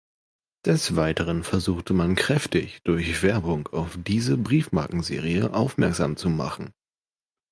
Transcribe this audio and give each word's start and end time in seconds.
Des 0.65 0.95
Weiteren 0.95 1.43
versuchte 1.43 1.93
man 1.93 2.15
kräftig 2.15 2.81
durch 2.81 3.21
Werbung 3.21 3.67
auf 3.67 3.99
diese 4.01 4.35
Briefmarkenserie 4.35 5.53
aufmerksam 5.53 6.17
zu 6.17 6.27
machen. 6.31 6.73